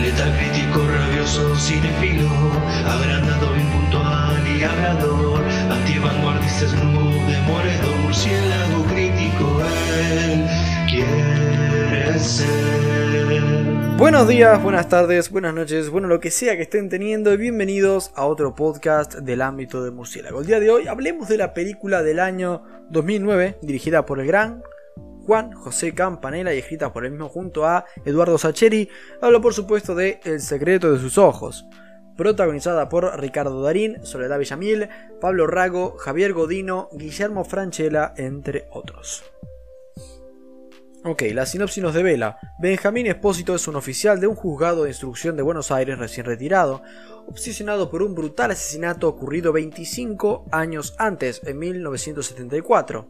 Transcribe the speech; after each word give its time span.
Letal 0.00 0.32
crítico, 0.36 0.86
rabioso, 0.86 1.56
cinefilo, 1.56 2.28
agrandado, 2.86 3.56
y 3.56 3.62
crítico, 8.88 9.60
él 10.12 10.46
quiere 10.88 12.18
ser. 12.18 12.74
Buenos 13.96 14.28
días, 14.28 14.62
buenas 14.62 14.88
tardes, 14.88 15.30
buenas 15.30 15.54
noches, 15.54 15.88
bueno 15.88 16.08
lo 16.08 16.20
que 16.20 16.30
sea 16.30 16.56
que 16.56 16.62
estén 16.62 16.88
teniendo 16.88 17.32
y 17.32 17.36
bienvenidos 17.36 18.10
a 18.14 18.26
otro 18.26 18.54
podcast 18.54 19.14
del 19.14 19.40
ámbito 19.40 19.84
de 19.84 19.90
murciélago. 19.90 20.40
El 20.40 20.46
día 20.46 20.60
de 20.60 20.70
hoy 20.70 20.88
hablemos 20.88 21.28
de 21.28 21.38
la 21.38 21.54
película 21.54 22.02
del 22.02 22.20
año 22.20 22.62
2009 22.90 23.58
dirigida 23.62 24.04
por 24.04 24.20
el 24.20 24.26
gran 24.26 24.62
Juan 25.26 25.52
José 25.52 25.94
Campanella 25.94 26.52
y 26.52 26.58
escrita 26.58 26.92
por 26.92 27.04
él 27.04 27.12
mismo 27.12 27.28
junto 27.28 27.66
a 27.66 27.86
Eduardo 28.04 28.38
Sacheri, 28.38 28.88
hablo 29.22 29.40
por 29.40 29.54
supuesto 29.54 29.94
de 29.94 30.20
El 30.24 30.40
secreto 30.40 30.92
de 30.92 30.98
sus 30.98 31.18
ojos, 31.18 31.64
protagonizada 32.16 32.88
por 32.88 33.18
Ricardo 33.18 33.62
Darín, 33.62 34.04
Soledad 34.04 34.38
Villamil, 34.38 34.88
Pablo 35.20 35.46
Rago, 35.46 35.96
Javier 35.96 36.32
Godino, 36.32 36.88
Guillermo 36.92 37.44
Franchella, 37.44 38.12
entre 38.16 38.66
otros. 38.70 39.24
Ok, 41.06 41.22
la 41.34 41.44
sinopsis 41.44 41.82
nos 41.82 41.92
devela. 41.92 42.38
Benjamín 42.58 43.06
Espósito 43.06 43.54
es 43.54 43.68
un 43.68 43.76
oficial 43.76 44.20
de 44.20 44.26
un 44.26 44.34
juzgado 44.34 44.84
de 44.84 44.90
instrucción 44.90 45.36
de 45.36 45.42
Buenos 45.42 45.70
Aires 45.70 45.98
recién 45.98 46.24
retirado, 46.24 46.82
obsesionado 47.26 47.90
por 47.90 48.02
un 48.02 48.14
brutal 48.14 48.50
asesinato 48.50 49.08
ocurrido 49.08 49.52
25 49.52 50.46
años 50.50 50.94
antes, 50.98 51.42
en 51.44 51.58
1974 51.58 53.06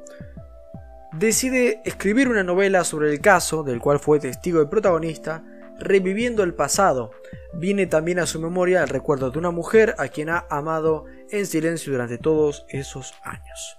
decide 1.19 1.81
escribir 1.85 2.29
una 2.29 2.43
novela 2.43 2.85
sobre 2.85 3.11
el 3.11 3.21
caso, 3.21 3.63
del 3.63 3.81
cual 3.81 3.99
fue 3.99 4.21
testigo 4.21 4.61
y 4.63 4.67
protagonista, 4.67 5.45
reviviendo 5.79 6.43
el 6.43 6.55
pasado. 6.55 7.11
Viene 7.55 7.87
también 7.87 8.19
a 8.19 8.27
su 8.27 8.41
memoria 8.41 8.83
el 8.83 8.89
recuerdo 8.89 9.31
de 9.31 9.39
una 9.39 9.51
mujer 9.51 9.95
a 9.99 10.09
quien 10.09 10.29
ha 10.29 10.47
amado 10.51 11.05
en 11.31 11.47
silencio 11.47 11.93
durante 11.93 12.19
todos 12.19 12.65
esos 12.69 13.15
años. 13.23 13.79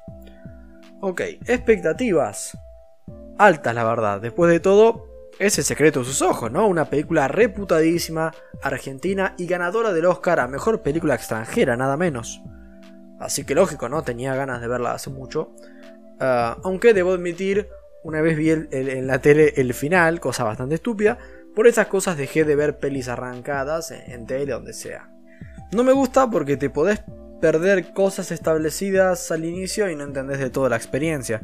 Ok, 1.01 1.21
expectativas. 1.45 2.57
Altas, 3.37 3.75
la 3.75 3.83
verdad. 3.83 4.21
Después 4.21 4.49
de 4.51 4.59
todo, 4.59 5.07
es 5.39 5.57
el 5.57 5.65
secreto 5.65 5.99
de 5.99 6.05
sus 6.05 6.21
ojos, 6.21 6.51
¿no? 6.51 6.67
Una 6.67 6.85
película 6.85 7.27
reputadísima, 7.27 8.33
argentina 8.61 9.35
y 9.37 9.45
ganadora 9.45 9.91
del 9.91 10.05
Oscar 10.05 10.39
a 10.39 10.47
Mejor 10.47 10.81
Película 10.81 11.15
Extranjera, 11.15 11.75
nada 11.75 11.97
menos. 11.97 12.41
Así 13.19 13.45
que 13.45 13.55
lógico, 13.55 13.89
¿no? 13.89 14.03
Tenía 14.03 14.35
ganas 14.35 14.61
de 14.61 14.67
verla 14.67 14.93
hace 14.93 15.09
mucho. 15.09 15.53
Ah, 16.19 16.57
aunque 16.63 16.93
debo 16.93 17.13
admitir, 17.13 17.69
una 18.03 18.21
vez 18.21 18.37
vi 18.37 18.51
en 18.51 19.07
la 19.07 19.19
tele 19.19 19.53
el 19.57 19.73
final, 19.73 20.19
cosa 20.19 20.43
bastante 20.43 20.75
estúpida. 20.75 21.17
Por 21.55 21.67
esas 21.67 21.87
cosas 21.87 22.17
dejé 22.17 22.43
de 22.43 22.55
ver 22.55 22.77
pelis 22.77 23.07
arrancadas 23.07 23.91
en, 23.91 24.11
en 24.11 24.25
tele, 24.25 24.51
donde 24.51 24.73
sea. 24.73 25.09
No 25.71 25.83
me 25.83 25.93
gusta 25.93 26.29
porque 26.29 26.57
te 26.57 26.69
podés 26.69 27.01
perder 27.41 27.93
cosas 27.93 28.31
establecidas 28.31 29.31
al 29.31 29.45
inicio 29.45 29.89
y 29.89 29.95
no 29.95 30.03
entendés 30.03 30.39
de 30.39 30.49
toda 30.49 30.69
la 30.69 30.75
experiencia. 30.75 31.41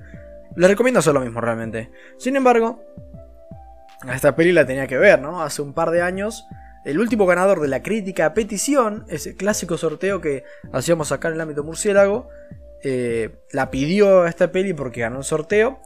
Les 0.55 0.69
recomiendo 0.69 0.99
hacer 0.99 1.13
lo 1.13 1.21
mismo 1.21 1.41
realmente. 1.41 1.91
Sin 2.17 2.35
embargo, 2.35 2.83
esta 4.13 4.35
peli 4.35 4.51
la 4.51 4.65
tenía 4.65 4.87
que 4.87 4.97
ver, 4.97 5.21
¿no? 5.21 5.41
Hace 5.41 5.61
un 5.61 5.73
par 5.73 5.91
de 5.91 6.01
años, 6.01 6.45
el 6.85 6.99
último 6.99 7.25
ganador 7.25 7.61
de 7.61 7.67
la 7.67 7.83
crítica 7.83 8.25
a 8.25 8.33
petición, 8.33 9.05
ese 9.07 9.35
clásico 9.35 9.77
sorteo 9.77 10.21
que 10.21 10.43
hacíamos 10.73 11.11
acá 11.11 11.27
en 11.27 11.35
el 11.35 11.41
ámbito 11.41 11.63
murciélago, 11.63 12.29
eh, 12.83 13.43
la 13.51 13.71
pidió 13.71 14.25
esta 14.25 14.51
peli 14.51 14.73
porque 14.73 15.01
ganó 15.01 15.19
el 15.19 15.23
sorteo. 15.23 15.79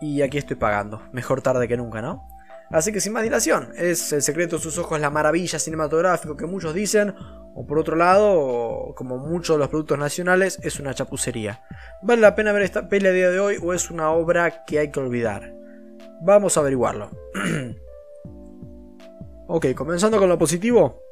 Y 0.00 0.22
aquí 0.22 0.38
estoy 0.38 0.56
pagando. 0.56 1.02
Mejor 1.12 1.42
tarde 1.42 1.68
que 1.68 1.76
nunca, 1.76 2.02
¿no? 2.02 2.26
Así 2.72 2.90
que 2.90 3.00
sin 3.00 3.12
más 3.12 3.22
dilación, 3.22 3.68
es 3.76 4.14
El 4.14 4.22
secreto 4.22 4.56
de 4.56 4.62
sus 4.62 4.78
ojos, 4.78 4.98
la 4.98 5.10
maravilla 5.10 5.58
cinematográfica 5.58 6.36
que 6.38 6.46
muchos 6.46 6.72
dicen, 6.72 7.14
o 7.54 7.66
por 7.66 7.78
otro 7.78 7.96
lado, 7.96 8.94
como 8.96 9.18
muchos 9.18 9.56
de 9.56 9.58
los 9.58 9.68
productos 9.68 9.98
nacionales, 9.98 10.58
es 10.62 10.80
una 10.80 10.94
chapucería. 10.94 11.62
¿Vale 12.00 12.22
la 12.22 12.34
pena 12.34 12.50
ver 12.50 12.62
esta 12.62 12.88
peli 12.88 13.08
a 13.08 13.12
día 13.12 13.30
de 13.30 13.40
hoy 13.40 13.58
o 13.62 13.74
es 13.74 13.90
una 13.90 14.10
obra 14.10 14.64
que 14.64 14.78
hay 14.78 14.90
que 14.90 15.00
olvidar? 15.00 15.54
Vamos 16.22 16.56
a 16.56 16.60
averiguarlo. 16.60 17.10
ok, 19.48 19.66
comenzando 19.74 20.18
con 20.18 20.30
lo 20.30 20.38
positivo. 20.38 21.02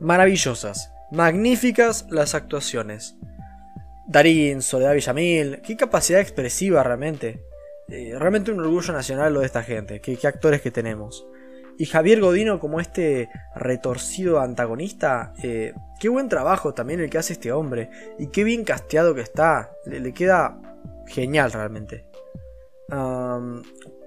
Maravillosas, 0.00 0.92
magníficas 1.10 2.06
las 2.10 2.34
actuaciones. 2.34 3.16
Darín, 4.06 4.62
Soledad 4.62 4.94
Villamil, 4.94 5.60
qué 5.62 5.76
capacidad 5.76 6.20
expresiva 6.20 6.82
realmente. 6.82 7.44
Eh, 7.88 8.14
realmente 8.18 8.50
un 8.50 8.60
orgullo 8.60 8.92
nacional 8.92 9.32
lo 9.32 9.40
de 9.40 9.46
esta 9.46 9.62
gente, 9.62 10.00
qué, 10.00 10.18
actores 10.26 10.60
que 10.60 10.70
tenemos. 10.70 11.26
Y 11.78 11.86
Javier 11.86 12.20
Godino 12.20 12.58
como 12.58 12.80
este 12.80 13.28
retorcido 13.54 14.40
antagonista, 14.40 15.34
eh, 15.42 15.74
qué 16.00 16.08
buen 16.08 16.28
trabajo 16.28 16.72
también 16.72 17.00
el 17.00 17.10
que 17.10 17.18
hace 17.18 17.34
este 17.34 17.52
hombre. 17.52 17.90
Y 18.18 18.28
qué 18.28 18.44
bien 18.44 18.64
casteado 18.64 19.14
que 19.14 19.20
está, 19.20 19.70
le, 19.84 20.12
queda 20.12 20.58
genial 21.06 21.52
realmente. 21.52 22.06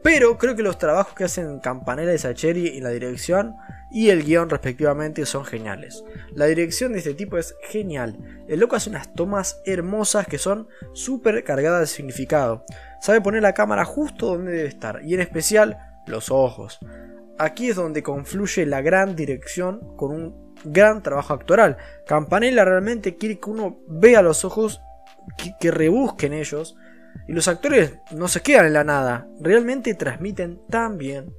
pero 0.02 0.38
creo 0.38 0.56
que 0.56 0.64
los 0.64 0.78
trabajos 0.78 1.14
que 1.14 1.26
hacen 1.26 1.60
Campanella 1.60 2.14
y 2.14 2.18
Sacheri 2.18 2.78
en 2.78 2.84
la 2.84 2.90
dirección 2.90 3.56
y 3.92 4.10
el 4.10 4.24
guion 4.24 4.50
respectivamente 4.50 5.26
son 5.26 5.46
geniales. 5.46 6.04
La 6.34 6.46
dirección 6.46 6.94
de 6.94 7.00
este 7.00 7.14
tipo 7.14 7.38
es 7.38 7.56
genial. 7.64 8.18
El 8.48 8.60
loco 8.60 8.76
hace 8.76 8.90
unas 8.90 9.14
tomas 9.14 9.62
hermosas 9.66 10.28
que 10.28 10.38
son 10.38 10.68
súper 10.94 11.44
cargadas 11.44 11.82
de 11.82 11.88
significado. 11.88 12.66
Sabe 13.02 13.22
poner 13.22 13.42
la 13.42 13.54
cámara 13.54 13.86
justo 13.86 14.28
donde 14.28 14.52
debe 14.52 14.68
estar 14.68 15.02
y 15.04 15.14
en 15.14 15.22
especial 15.22 15.78
los 16.06 16.30
ojos. 16.32 16.80
Aquí 17.38 17.70
es 17.70 17.76
donde 17.76 18.04
confluye 18.04 18.66
la 18.66 18.82
gran 18.82 19.16
dirección 19.16 19.96
con 19.96 20.12
un 20.12 20.54
gran 20.64 21.02
trabajo 21.02 21.34
actoral. 21.34 21.78
Campanella 22.06 22.66
realmente 22.66 23.16
quiere 23.16 23.40
que 23.40 23.50
uno 23.50 23.80
vea 23.88 24.22
los 24.22 24.44
ojos, 24.44 24.82
que, 25.38 25.54
que 25.60 25.72
rebusquen 25.72 26.34
ellos. 26.34 26.76
Y 27.28 27.34
los 27.34 27.48
actores 27.48 27.94
no 28.12 28.28
se 28.28 28.42
quedan 28.42 28.68
en 28.68 28.74
la 28.74 28.84
nada, 28.84 29.28
realmente 29.40 29.94
transmiten 29.94 30.62
tan 30.70 30.98
bien. 30.98 31.34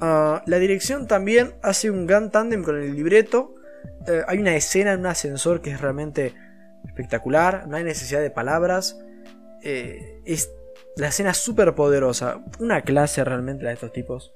Ah, 0.00 0.42
la 0.46 0.58
dirección 0.58 1.06
también 1.06 1.54
hace 1.62 1.90
un 1.90 2.06
gran 2.06 2.30
tándem 2.30 2.62
con 2.62 2.80
el 2.80 2.94
libreto. 2.94 3.54
Eh, 4.06 4.22
hay 4.26 4.38
una 4.38 4.54
escena 4.54 4.92
en 4.92 5.00
un 5.00 5.06
ascensor 5.06 5.60
que 5.60 5.70
es 5.70 5.80
realmente 5.80 6.34
espectacular. 6.86 7.66
No 7.68 7.76
hay 7.76 7.84
necesidad 7.84 8.20
de 8.20 8.30
palabras. 8.30 8.98
Eh, 9.62 10.20
es, 10.24 10.52
la 10.96 11.08
escena 11.08 11.30
es 11.30 11.38
súper 11.38 11.74
poderosa. 11.74 12.44
Una 12.60 12.82
clase 12.82 13.24
realmente 13.24 13.66
de 13.66 13.72
estos 13.72 13.92
tipos. 13.92 14.34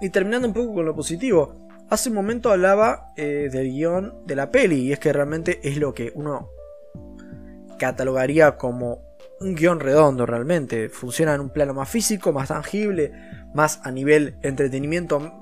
y 0.00 0.10
terminando 0.10 0.46
un 0.46 0.54
poco 0.54 0.74
con 0.74 0.86
lo 0.86 0.94
positivo. 0.94 1.56
Hace 1.90 2.08
un 2.08 2.14
momento 2.14 2.50
hablaba 2.50 3.12
eh, 3.16 3.48
del 3.52 3.70
guion 3.70 4.24
de 4.26 4.36
la 4.36 4.50
peli. 4.50 4.82
Y 4.82 4.92
es 4.92 5.00
que 5.00 5.12
realmente 5.12 5.60
es 5.62 5.78
lo 5.78 5.92
que 5.94 6.12
uno 6.14 6.50
catalogaría 7.78 8.56
como 8.56 9.11
un 9.42 9.54
guion 9.54 9.80
redondo 9.80 10.26
realmente. 10.26 10.88
Funciona 10.88 11.34
en 11.34 11.40
un 11.40 11.50
plano 11.50 11.74
más 11.74 11.88
físico, 11.88 12.32
más 12.32 12.48
tangible, 12.48 13.12
más 13.54 13.80
a 13.84 13.90
nivel 13.90 14.36
entretenimiento 14.42 15.38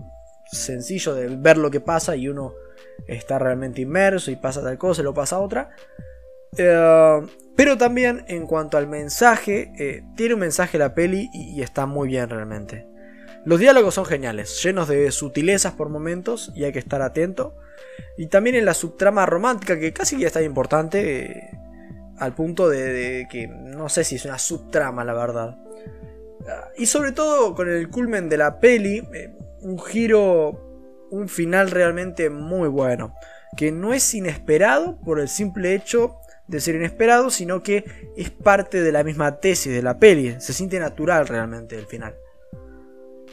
sencillo 0.50 1.14
de 1.14 1.28
ver 1.36 1.56
lo 1.56 1.70
que 1.70 1.80
pasa 1.80 2.16
y 2.16 2.28
uno 2.28 2.54
está 3.06 3.38
realmente 3.38 3.80
inmerso 3.80 4.30
y 4.30 4.36
pasa 4.36 4.62
tal 4.62 4.78
cosa 4.78 5.02
y 5.02 5.04
lo 5.04 5.14
pasa 5.14 5.38
otra. 5.38 5.70
Eh, 6.56 7.20
pero 7.56 7.76
también 7.76 8.24
en 8.28 8.46
cuanto 8.46 8.78
al 8.78 8.86
mensaje, 8.86 9.72
eh, 9.78 10.02
tiene 10.16 10.34
un 10.34 10.40
mensaje 10.40 10.78
la 10.78 10.94
peli 10.94 11.28
y, 11.32 11.60
está 11.62 11.86
muy 11.86 12.08
bien 12.08 12.28
realmente. 12.28 12.86
Los 13.44 13.58
diálogos 13.58 13.94
son 13.94 14.04
geniales, 14.04 14.62
llenos 14.62 14.88
de 14.88 15.10
sutilezas 15.12 15.72
por 15.72 15.88
momentos 15.88 16.52
y 16.54 16.64
hay 16.64 16.72
que 16.72 16.78
estar 16.78 17.02
atento. 17.02 17.56
Y 18.16 18.28
también 18.28 18.56
en 18.56 18.64
la 18.64 18.74
subtrama 18.74 19.26
romántica 19.26 19.78
que 19.78 19.92
casi 19.92 20.18
ya 20.18 20.26
está 20.26 20.42
importante. 20.42 21.24
Eh, 21.24 21.50
al 22.20 22.34
punto 22.34 22.68
de, 22.68 23.26
que 23.30 23.48
no 23.48 23.88
sé 23.88 24.04
si 24.04 24.16
es 24.16 24.24
una 24.26 24.38
subtrama, 24.38 25.04
la 25.04 25.14
verdad. 25.14 25.58
Y 26.76 26.86
sobre 26.86 27.12
todo 27.12 27.54
con 27.54 27.68
el 27.68 27.88
culmen 27.88 28.28
de 28.28 28.36
la 28.36 28.60
peli, 28.60 28.98
eh, 29.12 29.34
un 29.62 29.78
giro, 29.78 31.08
un 31.10 31.28
final 31.28 31.70
realmente 31.70 32.30
muy 32.30 32.68
bueno. 32.68 33.14
Que 33.56 33.72
no 33.72 33.92
es 33.92 34.14
inesperado 34.14 35.00
por 35.00 35.18
el 35.18 35.28
simple 35.28 35.74
hecho 35.74 36.18
de 36.46 36.60
ser 36.60 36.74
inesperado, 36.74 37.30
sino 37.30 37.62
que 37.62 37.84
es 38.16 38.30
parte 38.30 38.82
de 38.82 38.92
la 38.92 39.02
misma 39.02 39.40
tesis 39.40 39.72
de 39.72 39.82
la 39.82 39.98
peli. 39.98 40.36
Se 40.40 40.52
siente 40.52 40.78
natural 40.78 41.26
realmente 41.26 41.76
el 41.76 41.86
final. 41.86 42.14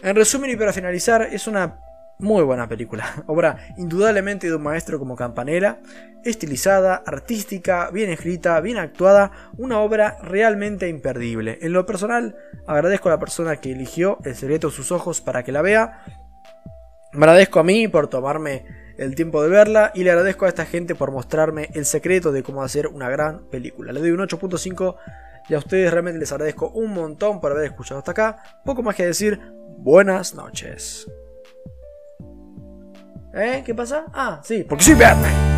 En 0.02 0.16
resumen 0.16 0.50
y 0.50 0.56
para 0.56 0.72
finalizar, 0.72 1.24
es 1.24 1.48
una 1.48 1.80
muy 2.20 2.44
buena 2.44 2.68
película, 2.68 3.24
obra 3.28 3.74
indudablemente 3.78 4.48
de 4.48 4.56
un 4.56 4.64
maestro 4.64 5.00
como 5.00 5.16
Campanella, 5.16 5.80
estilizada, 6.24 7.04
artística, 7.06 7.90
bien 7.92 8.10
escrita, 8.10 8.60
bien 8.62 8.78
actuada, 8.78 9.32
una 9.58 9.80
obra 9.80 10.18
realmente 10.22 10.88
imperdible. 10.88 11.60
En 11.62 11.74
lo 11.74 11.86
personal, 11.86 12.36
agradezco 12.66 13.10
a 13.10 13.14
la 13.14 13.20
persona 13.20 13.58
que 13.58 13.72
eligió 13.72 14.18
El 14.24 14.36
secreto 14.36 14.68
de 14.68 14.74
sus 14.74 14.92
ojos 14.92 15.22
para 15.22 15.44
que 15.44 15.52
la 15.52 15.62
vea, 15.62 16.04
me 17.14 17.26
agradezco 17.26 17.60
a 17.60 17.64
mí 17.64 17.88
por 17.88 18.08
tomarme 18.08 18.66
el 18.98 19.16
tiempo 19.16 19.42
de 19.42 19.50
verla 19.50 19.92
y 19.96 20.04
le 20.04 20.12
agradezco 20.12 20.46
a 20.46 20.50
esta 20.50 20.66
gente 20.66 20.96
por 20.96 21.12
mostrarme 21.12 21.70
el 21.74 21.86
secreto 21.86 22.32
de 22.32 22.44
cómo 22.44 22.64
hacer 22.64 22.88
una 22.88 23.10
gran 23.10 23.48
película. 23.50 23.94
Le 23.94 24.02
doy 24.02 24.12
un 24.12 24.20
8.5 24.20 24.96
y 25.50 25.54
a 25.54 25.60
ustedes 25.60 25.92
realmente 25.92 26.20
les 26.20 26.32
agradezco 26.32 26.70
un 26.70 26.94
montón 26.94 27.40
por 27.40 27.52
haber 27.52 27.66
escuchado 27.66 28.00
hasta 28.00 28.12
acá. 28.12 28.38
Poco 28.66 28.84
más 28.84 28.96
que 28.96 29.06
decir, 29.06 29.40
buenas 29.78 30.36
noches. 30.36 31.08
¿Eh? 33.34 33.64
¿Qué 33.66 33.76
pasa? 33.76 34.06
Ah, 34.14 34.40
sí, 34.44 34.64
porque 34.68 34.84
soy 34.84 34.96
Batman. 34.96 35.57